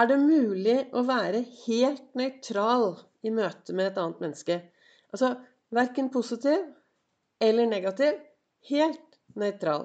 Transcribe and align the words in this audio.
Er 0.00 0.06
det 0.08 0.16
mulig 0.16 0.76
å 0.96 1.00
være 1.04 1.40
helt 1.66 2.14
nøytral 2.16 2.92
i 3.26 3.32
møte 3.36 3.74
med 3.76 3.90
et 3.90 3.98
annet 4.00 4.20
menneske? 4.22 4.54
Altså 5.12 5.34
verken 5.76 6.06
positiv 6.14 6.62
eller 7.42 7.68
negativ. 7.68 8.14
Helt 8.70 9.18
nøytral. 9.42 9.84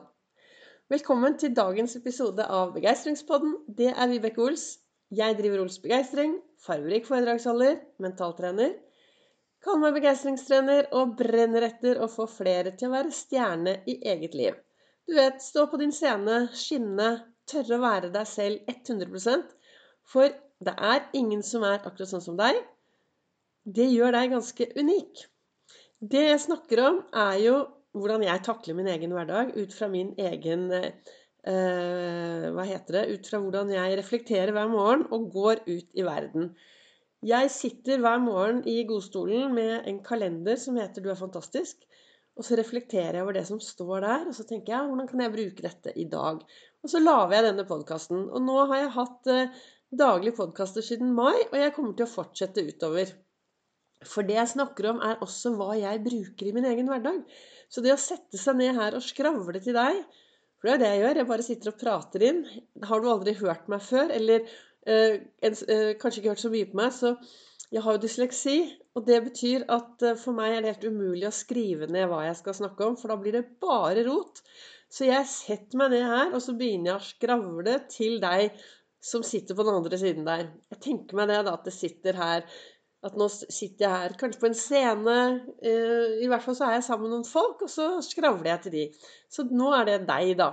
Velkommen 0.94 1.36
til 1.42 1.56
dagens 1.58 1.98
episode 2.00 2.46
av 2.60 2.72
Begeistringspodden. 2.78 3.58
Det 3.68 3.90
er 3.92 4.12
Vibeke 4.14 4.46
Ols. 4.46 4.64
Jeg 5.12 5.36
driver 5.42 5.66
Ols 5.66 5.82
Begeistring, 5.84 6.38
fargerik 6.64 7.10
foredragsholder, 7.10 7.82
mentaltrener. 8.06 8.72
Kaller 9.66 9.84
meg 9.84 10.00
begeistringstrener 10.00 10.94
og 10.96 11.18
brenner 11.20 11.68
etter 11.74 12.00
å 12.00 12.08
få 12.14 12.30
flere 12.38 12.72
til 12.78 12.88
å 12.88 12.96
være 12.96 13.12
stjerne 13.20 13.82
i 13.90 13.98
eget 14.14 14.40
liv. 14.40 14.56
Du 15.10 15.18
vet, 15.20 15.44
stå 15.44 15.68
på 15.68 15.82
din 15.82 15.92
scene, 15.92 16.46
skinne, 16.56 17.12
tørre 17.52 17.82
å 17.82 17.84
være 17.84 18.16
deg 18.16 18.32
selv 18.38 18.76
100 18.78 19.44
for 20.10 20.30
det 20.66 20.76
er 20.78 21.08
ingen 21.18 21.44
som 21.44 21.66
er 21.68 21.82
akkurat 21.82 22.10
sånn 22.10 22.24
som 22.24 22.38
deg. 22.40 22.58
Det 23.66 23.88
gjør 23.90 24.14
deg 24.16 24.36
ganske 24.36 24.68
unik. 24.78 25.26
Det 26.00 26.24
jeg 26.28 26.44
snakker 26.44 26.82
om, 26.86 27.02
er 27.18 27.40
jo 27.42 27.58
hvordan 27.96 28.26
jeg 28.28 28.44
takler 28.46 28.78
min 28.78 28.90
egen 28.92 29.14
hverdag 29.16 29.54
ut 29.56 29.74
fra 29.74 29.88
min 29.90 30.12
egen 30.20 30.68
eh, 30.76 32.46
Hva 32.56 32.66
heter 32.68 33.00
det? 33.00 33.04
Ut 33.16 33.30
fra 33.30 33.40
hvordan 33.42 33.72
jeg 33.74 33.98
reflekterer 34.00 34.52
hver 34.56 34.70
morgen 34.72 35.06
og 35.16 35.30
går 35.34 35.64
ut 35.68 35.96
i 35.96 36.06
verden. 36.06 36.52
Jeg 37.26 37.50
sitter 37.50 38.02
hver 38.04 38.20
morgen 38.22 38.62
i 38.70 38.84
godstolen 38.86 39.54
med 39.56 39.88
en 39.90 40.02
kalender 40.06 40.60
som 40.62 40.78
heter 40.78 41.02
'Du 41.02 41.10
er 41.10 41.22
fantastisk'. 41.22 41.88
Og 42.36 42.44
så 42.44 42.58
reflekterer 42.60 43.16
jeg 43.16 43.24
over 43.24 43.38
det 43.38 43.46
som 43.48 43.62
står 43.64 44.04
der, 44.04 44.26
og 44.28 44.36
så 44.36 44.44
tenker 44.44 44.74
jeg 44.74 44.88
hvordan 44.90 45.08
kan 45.08 45.22
jeg 45.24 45.32
bruke 45.32 45.64
dette 45.64 45.94
i 45.96 46.04
dag? 46.12 46.42
Og 46.84 46.92
så 46.92 47.00
lager 47.00 47.38
jeg 47.38 47.46
denne 47.46 47.66
podkasten. 47.70 48.26
Og 48.28 48.44
nå 48.44 48.58
har 48.68 48.82
jeg 48.82 48.96
hatt 48.98 49.30
eh, 49.32 49.62
daglige 49.94 50.36
podkaster 50.40 50.84
siden 50.86 51.14
mai, 51.16 51.46
og 51.52 51.58
jeg 51.60 51.74
kommer 51.76 51.96
til 51.96 52.08
å 52.08 52.12
fortsette 52.12 52.64
utover. 52.66 53.12
For 54.06 54.28
det 54.28 54.38
jeg 54.38 54.52
snakker 54.54 54.90
om, 54.92 55.02
er 55.02 55.22
også 55.24 55.54
hva 55.58 55.74
jeg 55.80 56.04
bruker 56.06 56.50
i 56.50 56.54
min 56.56 56.68
egen 56.70 56.90
hverdag. 56.92 57.24
Så 57.72 57.82
det 57.82 57.94
å 57.96 58.02
sette 58.02 58.40
seg 58.40 58.60
ned 58.60 58.78
her 58.78 58.98
og 58.98 59.04
skravle 59.06 59.62
til 59.64 59.76
deg 59.78 60.04
For 60.60 60.70
det 60.70 60.74
er 60.76 60.82
det 60.82 60.92
jeg 60.92 61.02
gjør. 61.02 61.18
Jeg 61.20 61.30
bare 61.30 61.46
sitter 61.46 61.72
og 61.72 61.80
prater 61.82 62.24
inn. 62.26 62.44
Har 62.90 63.02
du 63.02 63.10
aldri 63.12 63.34
hørt 63.38 63.68
meg 63.72 63.84
før, 63.86 64.14
eller 64.14 64.46
øh, 64.46 65.18
en, 65.50 65.58
øh, 65.76 65.92
kanskje 66.02 66.22
ikke 66.22 66.32
hørt 66.34 66.44
så 66.46 66.54
mye 66.54 66.70
på 66.70 66.80
meg, 66.80 66.94
så 66.96 67.16
jeg 67.74 67.84
har 67.84 67.98
jo 67.98 68.02
dysleksi. 68.06 68.56
Og 68.96 69.06
det 69.10 69.20
betyr 69.28 69.66
at 69.76 70.06
øh, 70.06 70.16
for 70.22 70.38
meg 70.38 70.56
er 70.56 70.64
det 70.64 70.74
helt 70.74 70.88
umulig 70.94 71.28
å 71.30 71.36
skrive 71.36 71.90
ned 71.92 72.08
hva 72.12 72.24
jeg 72.28 72.40
skal 72.40 72.58
snakke 72.62 72.88
om, 72.88 72.98
for 73.00 73.12
da 73.12 73.20
blir 73.22 73.36
det 73.38 73.46
bare 73.62 74.08
rot. 74.08 74.42
Så 74.90 75.10
jeg 75.10 75.28
setter 75.28 75.82
meg 75.82 75.94
ned 75.94 76.08
her, 76.08 76.32
og 76.32 76.42
så 76.46 76.56
begynner 76.58 76.94
jeg 76.94 77.02
å 77.02 77.10
skravle 77.10 77.78
til 77.92 78.20
deg 78.24 78.66
som 79.06 79.26
sitter 79.26 79.58
på 79.58 79.66
den 79.66 79.78
andre 79.78 80.00
siden 80.02 80.26
der. 80.26 80.48
Jeg 80.74 80.82
tenker 80.82 81.18
meg 81.20 81.30
det, 81.30 81.44
da, 81.46 81.54
at 81.60 81.68
det 81.68 81.76
sitter 81.76 82.18
her 82.18 82.48
At 83.06 83.14
nå 83.20 83.28
sitter 83.30 83.84
jeg 83.84 83.92
her 83.94 84.14
kanskje 84.18 84.40
på 84.42 84.48
en 84.50 84.56
scene. 84.58 85.16
Eh, 85.62 86.16
I 86.26 86.30
hvert 86.32 86.42
fall 86.42 86.56
så 86.58 86.64
er 86.66 86.80
jeg 86.80 86.86
sammen 86.88 87.06
med 87.06 87.12
noen 87.14 87.28
folk, 87.28 87.60
og 87.62 87.70
så 87.70 88.00
skravler 88.02 88.50
jeg 88.50 88.62
til 88.64 88.74
de. 88.74 88.86
Så 89.30 89.46
nå 89.46 89.68
er 89.78 89.84
det 89.86 89.98
deg, 90.08 90.32
da. 90.40 90.48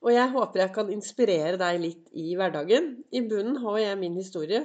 Og 0.00 0.14
jeg 0.14 0.30
håper 0.32 0.62
jeg 0.62 0.72
kan 0.72 0.92
inspirere 0.94 1.58
deg 1.60 1.82
litt 1.82 2.06
i 2.16 2.30
hverdagen. 2.38 2.88
I 3.12 3.20
bunnen 3.28 3.58
har 3.60 3.76
jeg 3.82 3.98
min 4.00 4.16
historie. 4.16 4.62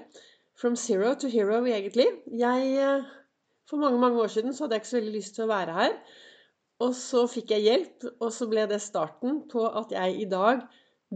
From 0.56 0.78
zero 0.80 1.12
to 1.20 1.28
hero 1.28 1.60
liv. 1.66 2.22
Jeg, 2.32 2.70
eh, 2.80 3.12
for 3.68 3.82
mange 3.82 4.00
mange 4.00 4.24
år 4.24 4.32
siden 4.32 4.54
så 4.54 4.64
hadde 4.64 4.78
jeg 4.78 4.86
ikke 4.86 4.94
så 4.94 5.00
veldig 5.02 5.16
lyst 5.18 5.36
til 5.36 5.44
å 5.44 5.52
være 5.52 5.76
her. 5.82 5.98
Og 6.80 6.96
så 6.96 7.26
fikk 7.28 7.52
jeg 7.58 7.68
hjelp, 7.68 8.08
og 8.22 8.32
så 8.32 8.48
ble 8.48 8.64
det 8.72 8.80
starten 8.82 9.44
på 9.52 9.68
at 9.68 9.92
jeg 9.92 10.16
i 10.22 10.30
dag 10.32 10.64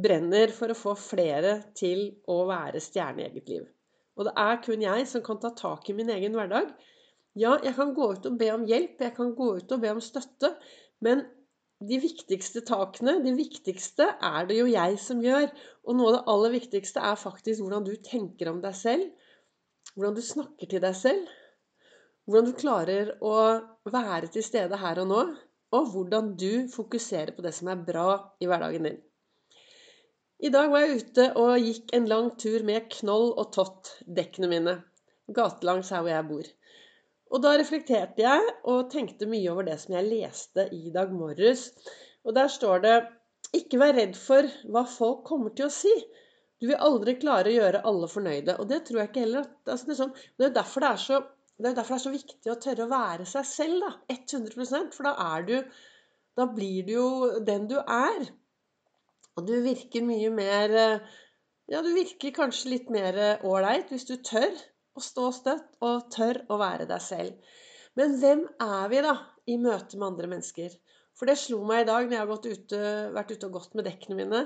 brenner 0.04 0.52
for 0.54 0.72
å 0.72 0.78
få 0.78 0.94
flere 1.00 1.58
til 1.78 2.10
å 2.30 2.44
være 2.50 2.82
stjerne 2.84 3.24
i 3.24 3.28
eget 3.30 3.50
liv. 3.52 3.66
Og 4.18 4.28
det 4.28 4.34
er 4.42 4.62
kun 4.66 4.84
jeg 4.84 5.08
som 5.10 5.24
kan 5.26 5.40
ta 5.42 5.54
tak 5.58 5.90
i 5.90 5.96
min 5.98 6.10
egen 6.14 6.38
hverdag. 6.38 6.70
Ja, 7.38 7.58
jeg 7.62 7.76
kan 7.78 7.94
gå 7.98 8.12
ut 8.14 8.26
og 8.26 8.38
be 8.40 8.50
om 8.54 8.66
hjelp, 8.66 9.02
jeg 9.02 9.14
kan 9.18 9.34
gå 9.38 9.52
ut 9.60 9.74
og 9.74 9.82
be 9.84 9.92
om 9.94 10.02
støtte, 10.02 10.56
men 11.06 11.22
de 11.86 12.00
viktigste 12.02 12.64
takene, 12.66 13.20
de 13.22 13.34
viktigste, 13.38 14.08
er 14.18 14.48
det 14.50 14.58
jo 14.58 14.66
jeg 14.70 14.98
som 15.02 15.22
gjør. 15.22 15.52
Og 15.86 15.98
noe 15.98 16.10
av 16.10 16.16
det 16.16 16.24
aller 16.34 16.56
viktigste 16.56 17.04
er 17.06 17.20
faktisk 17.22 17.62
hvordan 17.62 17.86
du 17.86 17.94
tenker 18.02 18.50
om 18.50 18.64
deg 18.64 18.74
selv. 18.78 19.12
Hvordan 19.94 20.18
du 20.18 20.24
snakker 20.26 20.72
til 20.72 20.82
deg 20.82 20.98
selv. 20.98 21.28
Hvordan 22.26 22.50
du 22.50 22.58
klarer 22.58 23.14
å 23.22 23.36
være 23.94 24.32
til 24.34 24.46
stede 24.46 24.82
her 24.82 25.04
og 25.04 25.12
nå. 25.12 25.22
Og 25.78 25.92
hvordan 25.94 26.34
du 26.40 26.66
fokuserer 26.74 27.36
på 27.38 27.46
det 27.46 27.54
som 27.54 27.70
er 27.70 27.86
bra 27.86 28.10
i 28.42 28.50
hverdagen 28.50 28.90
din. 28.90 28.98
I 30.38 30.52
dag 30.54 30.70
var 30.70 30.84
jeg 30.84 31.00
ute 31.02 31.24
og 31.42 31.64
gikk 31.66 31.94
en 31.98 32.08
lang 32.10 32.28
tur 32.38 32.62
med 32.66 32.92
Knoll 32.94 33.32
og 33.42 33.48
Tott, 33.56 33.90
dekkene 34.06 34.50
mine, 34.52 34.76
gatelangs 35.34 35.90
her 35.94 36.04
hvor 36.06 36.14
jeg 36.14 36.28
bor. 36.28 36.52
Og 37.34 37.42
da 37.44 37.54
reflekterte 37.58 38.22
jeg 38.22 38.52
og 38.70 38.92
tenkte 38.94 39.28
mye 39.32 39.50
over 39.50 39.66
det 39.68 39.80
som 39.82 39.96
jeg 39.98 40.08
leste 40.12 40.68
i 40.78 40.94
dag 40.94 41.10
morges. 41.12 41.72
Og 42.24 42.38
der 42.38 42.54
står 42.54 42.86
det 42.86 42.96
Ikke 43.58 43.80
vær 43.82 43.96
redd 43.98 44.16
for 44.20 44.46
hva 44.70 44.86
folk 44.92 45.26
kommer 45.28 45.58
til 45.58 45.68
å 45.68 45.74
si. 45.74 45.94
Du 46.62 46.68
vil 46.70 46.86
aldri 46.86 47.18
klare 47.18 47.50
å 47.50 47.58
gjøre 47.58 47.84
alle 47.90 48.10
fornøyde. 48.12 48.58
Og 48.62 48.70
det 48.70 48.84
tror 48.86 49.02
jeg 49.02 49.12
ikke 49.12 49.26
heller. 49.26 49.52
Altså, 49.66 49.88
det, 49.88 49.94
er 49.96 50.02
sånn, 50.04 50.16
er 50.38 50.56
derfor 50.56 50.86
det 50.86 50.94
er 50.94 51.04
så 51.08 51.22
er 51.66 51.78
derfor 51.78 51.96
det 51.96 52.00
er 52.00 52.06
så 52.06 52.14
viktig 52.14 52.52
å 52.54 52.62
tørre 52.62 52.86
å 52.86 52.92
være 52.92 53.26
seg 53.30 53.48
selv, 53.50 53.86
da. 53.86 53.94
100% 54.14 54.98
For 54.98 55.10
da 55.10 55.18
er 55.36 55.48
du 55.48 55.56
Da 56.38 56.46
blir 56.46 56.86
du 56.86 56.92
jo 56.94 57.08
den 57.42 57.66
du 57.72 57.80
er. 57.82 58.28
Og 59.38 59.46
du 59.46 59.54
virker 59.62 60.06
mye 60.06 60.34
mer 60.34 60.74
eh, 60.74 61.16
Ja, 61.68 61.84
du 61.84 61.92
virker 61.94 62.34
kanskje 62.36 62.74
litt 62.74 62.92
mer 62.94 63.18
eh, 63.22 63.46
ålreit 63.46 63.92
hvis 63.94 64.08
du 64.10 64.16
tør 64.26 64.54
å 64.98 65.04
stå 65.04 65.30
støtt 65.36 65.78
og 65.86 66.08
tør 66.14 66.42
å 66.50 66.58
være 66.58 66.88
deg 66.90 67.04
selv. 67.04 67.56
Men 67.98 68.16
hvem 68.22 68.44
er 68.64 68.90
vi, 68.92 69.02
da, 69.06 69.14
i 69.50 69.58
møte 69.62 69.98
med 69.98 70.08
andre 70.12 70.30
mennesker? 70.32 70.74
For 71.18 71.30
det 71.30 71.38
slo 71.42 71.64
meg 71.66 71.84
i 71.84 71.88
dag 71.90 72.08
når 72.08 72.16
jeg 72.16 72.24
har 72.24 72.48
ute, 72.58 72.82
vært 73.14 73.34
ute 73.34 73.48
og 73.50 73.56
gått 73.58 73.78
med 73.78 73.88
dekkene 73.90 74.18
mine. 74.20 74.42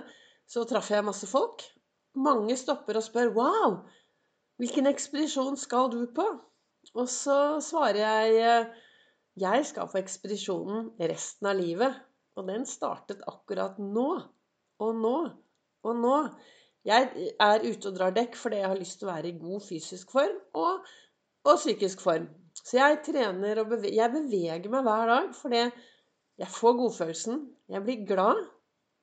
Så 0.48 0.64
traff 0.68 0.92
jeg 0.92 1.08
masse 1.08 1.28
folk. 1.28 1.64
Mange 2.20 2.56
stopper 2.60 3.00
og 3.00 3.06
spør 3.06 3.32
'Wow, 3.32 3.76
hvilken 4.60 4.88
ekspedisjon 4.92 5.60
skal 5.60 5.92
du 5.92 6.02
på?' 6.16 6.32
Og 6.96 7.08
så 7.08 7.60
svarer 7.64 8.02
jeg 8.02 8.40
eh, 8.44 8.72
'Jeg 9.40 9.66
skal 9.66 9.88
på 9.88 10.00
ekspedisjonen 10.02 10.92
resten 11.00 11.48
av 11.48 11.60
livet'. 11.60 12.00
Og 12.36 12.48
den 12.48 12.66
startet 12.66 13.24
akkurat 13.28 13.80
nå. 13.80 14.10
Og 14.82 14.98
nå 14.98 15.16
og 15.82 15.98
nå 15.98 16.18
Jeg 16.86 17.32
er 17.42 17.66
ute 17.66 17.90
og 17.90 17.98
drar 17.98 18.14
dekk 18.16 18.38
fordi 18.40 18.62
jeg 18.62 18.70
har 18.72 18.80
lyst 18.80 18.98
til 19.00 19.10
å 19.10 19.14
være 19.14 19.30
i 19.30 19.38
god 19.38 19.62
fysisk 19.62 20.14
form 20.16 20.38
og, 20.58 20.88
og 21.46 21.60
psykisk 21.60 22.02
form. 22.02 22.26
Så 22.58 22.80
jeg 22.80 23.04
trener 23.06 23.62
og 23.62 23.70
beveger, 23.70 24.00
jeg 24.00 24.14
beveger 24.16 24.74
meg 24.74 24.88
hver 24.88 25.12
dag 25.12 25.28
fordi 25.38 25.62
jeg 26.42 26.50
får 26.56 26.74
godfølelsen. 26.80 27.44
Jeg 27.70 27.86
blir 27.86 28.08
glad. 28.10 28.42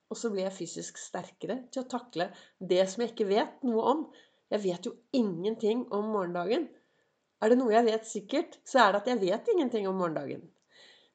Og 0.09 0.17
så 0.17 0.31
blir 0.33 0.47
jeg 0.47 0.57
fysisk 0.57 0.97
sterkere 0.99 1.59
til 1.71 1.83
å 1.83 1.89
takle 1.89 2.31
det 2.59 2.81
som 2.89 3.03
jeg 3.03 3.13
ikke 3.13 3.29
vet 3.29 3.65
noe 3.67 3.83
om. 3.93 4.05
Jeg 4.49 4.63
vet 4.65 4.87
jo 4.89 4.95
ingenting 5.15 5.85
om 5.93 6.09
morgendagen. 6.11 6.65
Er 7.39 7.51
det 7.51 7.59
noe 7.59 7.75
jeg 7.75 7.85
vet 7.85 8.07
sikkert, 8.09 8.57
så 8.67 8.81
er 8.83 8.91
det 8.91 9.03
at 9.03 9.11
jeg 9.13 9.21
vet 9.21 9.51
ingenting 9.53 9.85
om 9.87 9.99
morgendagen. 10.01 10.41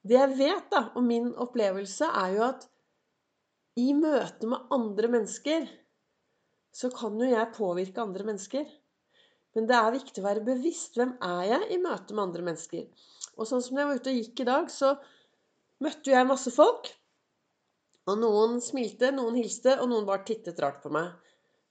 Det 0.05 0.17
jeg 0.17 0.37
vet, 0.39 0.69
da, 0.71 0.87
og 0.95 1.05
min 1.05 1.33
opplevelse, 1.41 2.07
er 2.07 2.37
jo 2.37 2.45
at 2.47 2.69
i 3.81 3.91
møte 3.97 4.49
med 4.51 4.71
andre 4.75 5.11
mennesker 5.11 5.67
så 6.75 6.91
kan 6.95 7.19
jo 7.19 7.27
jeg 7.31 7.55
påvirke 7.55 8.03
andre 8.03 8.27
mennesker. 8.27 8.67
Men 9.55 9.69
det 9.71 9.77
er 9.79 9.95
viktig 9.95 10.23
å 10.23 10.27
være 10.27 10.47
bevisst. 10.47 10.97
Hvem 10.99 11.15
er 11.23 11.43
jeg 11.53 11.69
i 11.77 11.81
møte 11.83 12.15
med 12.15 12.25
andre 12.27 12.47
mennesker? 12.49 12.89
Og 13.39 13.47
sånn 13.47 13.63
som 13.63 13.79
jeg 13.79 13.87
var 13.87 14.01
ute 14.01 14.11
og 14.11 14.19
gikk 14.19 14.43
i 14.43 14.49
dag, 14.49 14.71
så 14.71 14.95
møtte 15.85 16.11
jeg 16.11 16.27
masse 16.27 16.51
folk. 16.55 16.91
Og 18.11 18.19
noen 18.21 18.59
smilte, 18.63 19.13
noen 19.15 19.39
hilste, 19.39 19.77
og 19.79 19.89
noen 19.91 20.07
bare 20.09 20.27
tittet 20.27 20.59
rart 20.63 20.83
på 20.83 20.91
meg. 20.95 21.15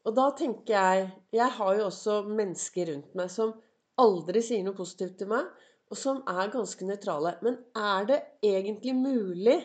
Og 0.04 0.16
da 0.16 0.30
tenker 0.36 0.74
jeg 0.74 1.12
Jeg 1.32 1.52
har 1.58 1.76
jo 1.78 1.86
også 1.88 2.24
mennesker 2.28 2.90
rundt 2.92 3.14
meg 3.16 3.30
som 3.32 3.54
aldri 4.00 4.42
sier 4.44 4.64
noe 4.66 4.76
positivt 4.76 5.20
til 5.20 5.30
meg, 5.32 5.48
og 5.92 6.00
som 6.00 6.24
er 6.28 6.52
ganske 6.52 6.88
nøytrale. 6.88 7.38
Men 7.46 7.60
er 7.78 8.08
det 8.10 8.20
egentlig 8.44 8.96
mulig 8.98 9.60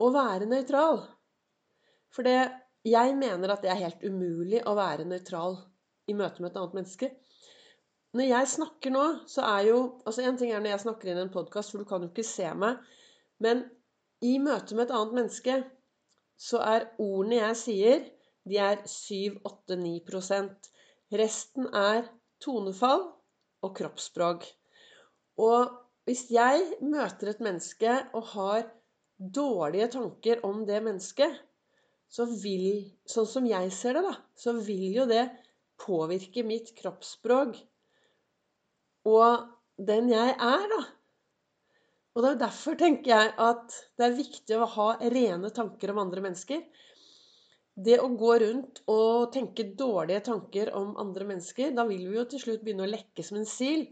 å 0.00 0.08
være 0.14 0.48
nøytral? 0.48 1.02
For 2.14 2.26
det, 2.26 2.38
jeg 2.86 3.16
mener 3.18 3.52
at 3.52 3.64
det 3.64 3.70
er 3.72 3.82
helt 3.84 4.04
umulig 4.04 4.62
å 4.66 4.76
være 4.78 5.06
nøytral 5.08 5.58
i 6.10 6.16
møte 6.16 6.42
med 6.42 6.50
et 6.50 6.60
annet 6.60 6.78
menneske. 6.78 7.10
Når 8.16 8.26
jeg 8.26 8.52
snakker 8.54 8.94
nå, 8.94 9.04
så 9.30 9.44
er 9.46 9.68
jo 9.68 9.76
altså 10.02 10.24
En 10.26 10.38
ting 10.38 10.50
er 10.50 10.62
når 10.62 10.74
jeg 10.74 10.84
snakker 10.86 11.12
inn 11.12 11.20
en 11.22 11.34
podkast, 11.34 11.70
for 11.70 11.82
du 11.82 11.86
kan 11.86 12.02
jo 12.02 12.10
ikke 12.10 12.26
se 12.26 12.48
meg. 12.58 12.80
Men 13.38 13.62
i 14.26 14.34
møte 14.42 14.74
med 14.74 14.88
et 14.88 14.96
annet 14.96 15.14
menneske 15.20 15.60
så 16.40 16.62
er 16.64 16.88
ordene 16.98 17.38
jeg 17.38 17.60
sier, 17.60 18.02
de 18.48 18.58
er 18.58 18.80
7-8-9% 18.88 20.70
Resten 21.20 21.66
er 21.74 22.04
tonefall 22.42 23.02
og 23.66 23.72
kroppsspråk. 23.76 24.44
Og 25.42 25.72
hvis 26.06 26.28
jeg 26.32 26.62
møter 26.82 27.32
et 27.32 27.42
menneske 27.44 27.96
og 28.16 28.28
har 28.34 28.68
dårlige 29.18 29.90
tanker 29.96 30.44
om 30.46 30.62
det 30.68 30.78
mennesket, 30.86 31.34
så 32.10 32.26
vil 32.26 32.90
Sånn 33.10 33.26
som 33.26 33.46
jeg 33.46 33.70
ser 33.74 33.96
det, 33.98 34.04
da, 34.06 34.14
så 34.38 34.54
vil 34.58 34.90
jo 34.94 35.06
det 35.10 35.24
påvirke 35.80 36.44
mitt 36.46 36.74
kroppsspråk 36.78 37.56
og 39.08 39.46
den 39.80 40.10
jeg 40.12 40.34
er, 40.34 40.66
da. 40.70 40.80
Og 42.10 42.24
det 42.24 42.30
er 42.30 42.40
derfor 42.42 42.76
tenker 42.78 43.12
jeg 43.12 43.32
at 43.40 43.76
det 43.96 44.06
er 44.06 44.18
viktig 44.18 44.58
å 44.58 44.68
ha 44.74 44.88
rene 45.14 45.50
tanker 45.54 45.92
om 45.92 46.02
andre 46.02 46.24
mennesker. 46.26 46.64
Det 47.80 47.96
å 48.02 48.10
gå 48.18 48.34
rundt 48.42 48.82
og 48.90 49.30
tenke 49.32 49.70
dårlige 49.78 50.26
tanker 50.26 50.72
om 50.76 50.98
andre 51.00 51.28
mennesker, 51.30 51.70
da 51.72 51.86
vil 51.88 52.02
vi 52.10 52.18
jo 52.18 52.26
til 52.28 52.42
slutt 52.42 52.64
begynne 52.66 52.84
å 52.84 52.90
lekke 52.90 53.24
som 53.24 53.38
en 53.40 53.48
sil. 53.48 53.86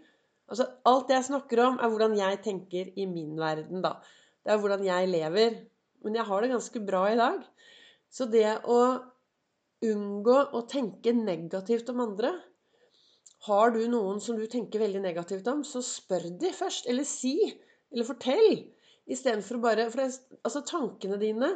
Altså, 0.51 0.67
alt 0.89 1.13
jeg 1.13 1.29
snakker 1.29 1.63
om, 1.65 1.79
er 1.79 1.93
hvordan 1.93 2.17
jeg 2.19 2.43
tenker 2.45 2.91
i 2.99 3.07
min 3.09 3.39
verden, 3.39 3.81
da. 3.85 3.97
Det 4.45 4.53
er 4.53 4.61
hvordan 4.61 4.85
jeg 4.85 5.13
lever. 5.13 5.59
Men 6.05 6.19
jeg 6.19 6.29
har 6.29 6.43
det 6.43 6.53
ganske 6.53 6.83
bra 6.85 7.07
i 7.13 7.19
dag. 7.19 7.41
Så 8.11 8.27
det 8.33 8.49
å 8.65 8.81
unngå 9.85 10.39
å 10.57 10.65
tenke 10.71 11.13
negativt 11.15 11.91
om 11.93 12.01
andre 12.03 12.33
Har 13.47 13.71
du 13.71 13.85
noen 13.87 14.19
som 14.21 14.39
du 14.39 14.49
tenker 14.51 14.83
veldig 14.83 15.03
negativt 15.05 15.47
om, 15.47 15.61
så 15.63 15.79
spør 15.85 16.27
de 16.41 16.51
først. 16.51 16.89
Eller 16.91 17.07
si. 17.07 17.37
Eller 17.93 18.09
fortell. 18.09 18.65
Istedenfor 19.07 19.61
å 19.61 19.63
bare 19.63 19.87
For 19.93 20.03
det, 20.03 20.39
altså, 20.43 20.65
tankene 20.67 21.21
dine 21.21 21.53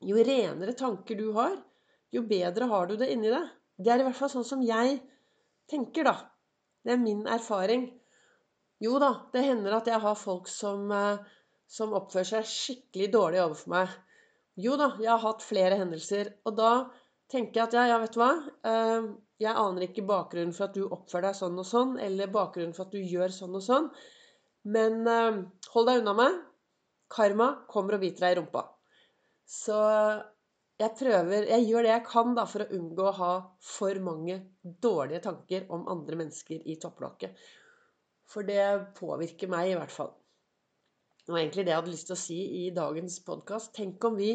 Jo 0.00 0.22
renere 0.24 0.72
tanker 0.72 1.18
du 1.18 1.28
har, 1.36 1.58
jo 2.10 2.24
bedre 2.26 2.70
har 2.70 2.88
du 2.88 2.96
det 2.96 3.10
inni 3.12 3.28
deg. 3.28 3.50
Det 3.76 3.92
er 3.92 4.00
i 4.00 4.06
hvert 4.06 4.16
fall 4.16 4.32
sånn 4.32 4.46
som 4.48 4.62
jeg 4.64 4.96
tenker, 5.68 6.08
da. 6.08 6.14
Det 6.80 6.94
er 6.94 7.02
min 7.02 7.26
erfaring. 7.28 7.84
Jo 8.80 8.96
da, 9.02 9.10
det 9.34 9.44
hender 9.44 9.76
at 9.76 9.90
jeg 9.92 10.00
har 10.00 10.16
folk 10.16 10.48
som, 10.48 10.88
eh, 10.96 11.20
som 11.68 11.92
oppfører 11.96 12.30
seg 12.30 12.48
skikkelig 12.48 13.10
dårlig 13.12 13.42
overfor 13.44 13.74
meg. 13.74 13.92
Jo 14.60 14.76
da, 14.80 14.92
jeg 15.00 15.10
har 15.10 15.22
hatt 15.24 15.44
flere 15.46 15.78
hendelser. 15.80 16.34
Og 16.48 16.56
da 16.58 16.70
tenker 17.30 17.60
jeg 17.60 17.68
at 17.68 17.76
ja, 17.78 17.84
ja, 17.92 17.98
vet 18.02 18.16
du 18.16 18.20
hva. 18.20 18.30
Eh, 18.66 19.10
jeg 19.40 19.56
aner 19.56 19.86
ikke 19.86 20.06
bakgrunnen 20.08 20.54
for 20.56 20.68
at 20.68 20.76
du 20.76 20.84
oppfører 20.86 21.30
deg 21.30 21.38
sånn 21.38 21.60
og 21.62 21.68
sånn, 21.68 21.94
eller 22.02 22.32
bakgrunnen 22.32 22.74
for 22.76 22.88
at 22.88 22.96
du 22.96 23.00
gjør 23.00 23.32
sånn 23.34 23.56
og 23.56 23.64
sånn. 23.64 23.88
Men 24.74 25.00
eh, 25.08 25.40
hold 25.74 25.90
deg 25.90 26.02
unna 26.02 26.16
meg. 26.18 26.42
Karma 27.10 27.52
kommer 27.70 27.96
og 27.96 28.04
biter 28.04 28.26
deg 28.26 28.36
i 28.36 28.38
rumpa. 28.40 28.66
Så 29.50 29.78
jeg 30.80 30.94
prøver 30.96 31.48
Jeg 31.50 31.64
gjør 31.66 31.84
det 31.84 31.90
jeg 31.90 32.04
kan 32.06 32.36
da 32.36 32.44
for 32.48 32.62
å 32.62 32.76
unngå 32.76 33.08
å 33.08 33.16
ha 33.16 33.32
for 33.72 33.98
mange 34.04 34.38
dårlige 34.62 35.24
tanker 35.26 35.66
om 35.74 35.88
andre 35.90 36.20
mennesker 36.22 36.62
i 36.70 36.78
topplokket. 36.80 37.34
For 38.30 38.46
det 38.46 38.94
påvirker 38.96 39.50
meg, 39.50 39.72
i 39.72 39.76
hvert 39.76 39.92
fall. 39.92 40.12
Og 41.28 41.36
egentlig 41.36 41.66
det 41.66 41.74
jeg 41.74 41.80
hadde 41.80 41.92
lyst 41.92 42.08
til 42.08 42.16
å 42.16 42.22
si 42.22 42.38
i 42.62 42.64
dagens 42.74 43.18
podkast. 43.26 43.74
Tenk 43.76 44.04
om 44.08 44.16
vi 44.18 44.32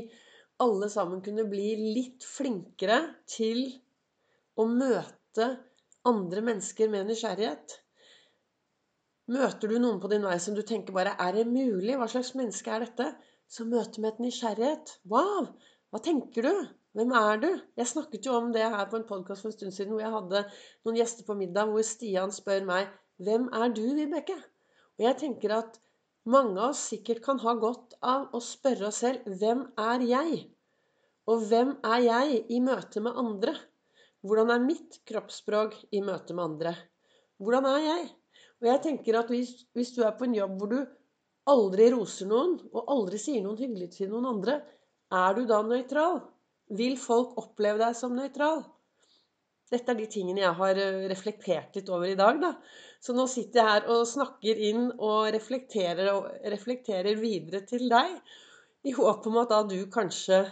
alle 0.64 0.90
sammen 0.92 1.24
kunne 1.26 1.48
bli 1.50 1.72
litt 1.96 2.24
flinkere 2.28 3.00
til 3.30 3.66
å 4.56 4.68
møte 4.70 5.50
andre 6.08 6.44
mennesker 6.46 6.92
med 6.94 7.10
nysgjerrighet. 7.10 7.80
Møter 9.36 9.72
du 9.72 9.80
noen 9.82 9.98
på 10.02 10.10
din 10.12 10.26
vei 10.28 10.38
som 10.40 10.54
du 10.54 10.62
tenker 10.62 10.94
bare 10.94 11.16
Er 11.18 11.34
det 11.34 11.48
mulig? 11.50 11.96
Hva 11.98 12.08
slags 12.12 12.36
menneske 12.38 12.72
er 12.72 12.86
dette? 12.86 13.08
Så 13.50 13.66
møter 13.66 14.02
med 14.04 14.14
et 14.14 14.26
nysgjerrighet. 14.28 15.00
Wow! 15.10 15.50
Hva 15.90 16.02
tenker 16.06 16.46
du? 16.46 16.68
Hvem 16.96 17.12
er 17.18 17.42
du? 17.42 17.50
Jeg 17.76 17.90
snakket 17.90 18.28
jo 18.30 18.38
om 18.38 18.52
det 18.54 18.64
her 18.64 18.86
på 18.92 19.00
en 19.00 19.08
podkast 19.10 19.44
for 19.44 19.50
en 19.50 19.58
stund 19.58 19.74
siden 19.76 19.96
hvor 19.96 20.06
jeg 20.06 20.14
hadde 20.14 20.44
noen 20.86 21.00
gjester 21.02 21.28
på 21.28 21.36
middag 21.40 21.74
hvor 21.74 21.84
Stian 21.84 22.32
spør 22.36 22.64
meg 22.70 22.94
Hvem 23.26 23.50
er 23.56 23.74
du, 23.76 23.84
Vibeke? 23.98 24.38
Og 24.96 25.04
jeg 25.04 25.18
tenker 25.20 25.58
at 25.58 25.80
mange 26.26 26.58
av 26.58 26.74
oss 26.74 26.88
sikkert 26.90 27.22
kan 27.26 27.40
ha 27.44 27.54
godt 27.62 27.96
av 28.02 28.34
å 28.34 28.42
spørre 28.44 28.90
oss 28.90 29.04
selv 29.04 29.26
hvem 29.42 29.64
er 29.82 30.06
jeg? 30.10 30.42
Og 31.30 31.46
hvem 31.50 31.76
er 31.86 32.02
jeg 32.06 32.44
i 32.54 32.60
møte 32.62 33.02
med 33.02 33.18
andre? 33.18 33.56
Hvordan 34.26 34.52
er 34.54 34.66
mitt 34.66 35.00
kroppsspråk 35.06 35.78
i 35.94 36.02
møte 36.06 36.34
med 36.34 36.46
andre? 36.50 36.76
Hvordan 37.42 37.68
er 37.70 37.82
jeg? 37.86 38.06
Og 38.62 38.70
jeg 38.72 38.82
tenker 38.86 39.20
at 39.20 39.30
hvis, 39.30 39.52
hvis 39.78 39.94
du 39.94 40.04
er 40.06 40.16
på 40.18 40.26
en 40.26 40.38
jobb 40.38 40.56
hvor 40.60 40.72
du 40.72 40.80
aldri 41.50 41.92
roser 41.94 42.30
noen, 42.30 42.56
og 42.74 42.90
aldri 42.90 43.20
sier 43.22 43.44
noen 43.46 43.60
hyggelig 43.60 43.92
til 43.98 44.10
noen 44.10 44.30
andre, 44.32 44.60
er 45.14 45.38
du 45.38 45.46
da 45.50 45.62
nøytral? 45.62 46.24
Vil 46.74 46.98
folk 46.98 47.36
oppleve 47.38 47.84
deg 47.84 47.98
som 47.98 48.16
nøytral? 48.18 48.64
Dette 49.76 49.92
er 49.92 50.00
de 50.00 50.08
tingene 50.08 50.44
jeg 50.44 50.56
har 50.60 50.80
eh, 50.80 51.06
reflektert 51.12 51.76
litt 51.76 51.92
over 51.92 52.08
i 52.08 52.18
dag. 52.20 52.40
Da. 52.40 52.54
Så 53.04 53.16
nå 53.16 53.28
sitter 53.28 53.60
jeg 53.60 53.72
her 53.72 53.90
og 53.92 54.08
snakker 54.08 54.62
inn 54.70 54.88
og 54.96 55.28
reflekterer, 55.36 56.12
og 56.14 56.50
reflekterer 56.56 57.20
videre 57.20 57.66
til 57.68 57.90
deg. 57.92 58.16
I 58.88 58.94
håp 58.96 59.28
om 59.28 59.42
at 59.42 59.52
da 59.52 59.64
du 59.68 59.80
kanskje 59.92 60.46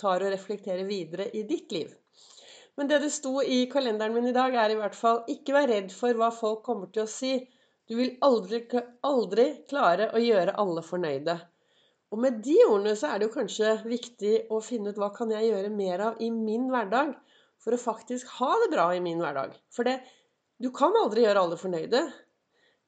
tar 0.00 0.24
og 0.24 0.32
reflekterer 0.34 0.88
videre 0.88 1.28
i 1.36 1.44
ditt 1.46 1.72
liv. 1.74 1.92
Men 2.76 2.88
det 2.88 3.02
det 3.04 3.12
sto 3.12 3.36
i 3.44 3.66
kalenderen 3.72 4.14
min 4.16 4.30
i 4.30 4.34
dag, 4.34 4.54
er 4.56 4.72
i 4.72 4.78
hvert 4.80 4.96
fall 4.96 5.22
ikke 5.30 5.54
vær 5.54 5.68
redd 5.70 5.92
for 5.94 6.16
hva 6.18 6.30
folk 6.34 6.62
kommer 6.66 6.90
til 6.92 7.04
å 7.04 7.10
si. 7.14 7.34
Du 7.88 7.98
vil 7.98 8.14
aldri, 8.24 8.62
aldri 9.04 9.46
klare 9.68 10.08
å 10.16 10.22
gjøre 10.22 10.56
alle 10.62 10.84
fornøyde. 10.86 11.36
Og 12.12 12.20
med 12.20 12.40
de 12.44 12.56
ordene 12.66 12.94
så 12.96 13.10
er 13.10 13.20
det 13.20 13.28
jo 13.28 13.36
kanskje 13.36 13.74
viktig 13.84 14.32
å 14.52 14.60
finne 14.64 14.92
ut 14.92 14.98
hva 15.00 15.12
kan 15.14 15.30
jeg 15.32 15.50
gjøre 15.50 15.72
mer 15.76 16.06
av 16.08 16.24
i 16.24 16.28
min 16.32 16.66
hverdag 16.72 17.14
for 17.62 17.74
å 17.74 17.80
faktisk 17.80 18.28
ha 18.38 18.50
det 18.64 18.70
bra 18.74 18.88
i 18.94 19.02
min 19.02 19.22
hverdag. 19.22 19.54
For 19.72 19.86
det, 19.86 20.00
du 20.62 20.70
kan 20.74 20.94
aldri 20.98 21.24
gjøre 21.24 21.44
alle 21.46 21.58
fornøyde. 21.60 22.02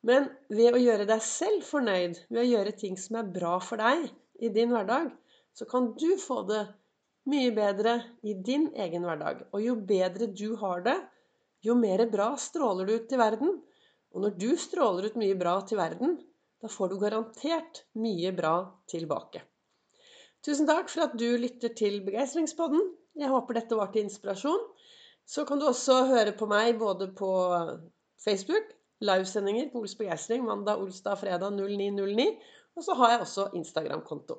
Men 0.04 0.28
ved 0.52 0.76
å 0.76 0.82
gjøre 0.82 1.06
deg 1.08 1.22
selv 1.24 1.64
fornøyd, 1.64 2.18
ved 2.28 2.42
å 2.42 2.48
gjøre 2.48 2.74
ting 2.80 2.98
som 3.00 3.20
er 3.20 3.30
bra 3.36 3.56
for 3.62 3.80
deg 3.80 4.08
i 4.42 4.50
din 4.52 4.74
hverdag, 4.74 5.12
så 5.54 5.66
kan 5.70 5.92
du 5.96 6.10
få 6.20 6.42
det 6.50 6.64
mye 7.30 7.54
bedre 7.56 7.94
i 8.26 8.34
din 8.34 8.68
egen 8.74 9.06
hverdag. 9.06 9.46
Og 9.54 9.64
jo 9.64 9.78
bedre 9.78 10.28
du 10.28 10.58
har 10.60 10.84
det, 10.84 10.98
jo 11.64 11.78
mer 11.78 12.04
bra 12.12 12.34
stråler 12.36 12.90
du 12.90 12.98
ut 12.98 13.08
til 13.08 13.22
verden. 13.22 13.56
Og 14.12 14.26
når 14.26 14.36
du 14.42 14.50
stråler 14.60 15.08
ut 15.08 15.18
mye 15.18 15.38
bra 15.38 15.56
til 15.66 15.80
verden, 15.80 16.18
da 16.60 16.68
får 16.70 16.92
du 16.92 17.00
garantert 17.00 17.84
mye 18.00 18.32
bra 18.36 18.56
tilbake. 18.90 19.40
Tusen 20.44 20.68
takk 20.68 20.90
for 20.92 21.06
at 21.06 21.14
du 21.16 21.38
lytter 21.40 21.72
til 21.72 22.02
Begeistringspodden. 22.04 22.82
Jeg 23.16 23.32
håper 23.32 23.56
dette 23.56 23.76
var 23.78 23.92
til 23.92 24.04
inspirasjon. 24.04 24.60
Så 25.24 25.46
kan 25.48 25.60
du 25.60 25.64
også 25.70 26.02
høre 26.10 26.34
på 26.36 26.48
meg 26.50 26.76
både 26.76 27.08
på 27.16 27.30
Facebook, 28.20 28.74
livesendinger 29.00 29.70
på 29.72 29.80
Ols 29.80 29.96
Begeistring 29.96 30.44
mandag, 30.44 30.82
olsdag, 30.84 31.16
fredag 31.22 31.56
09.09. 31.56 32.26
Og 32.76 32.84
så 32.84 32.96
har 32.98 33.14
jeg 33.14 33.22
også 33.24 33.46
Instagram-konto. 33.56 34.36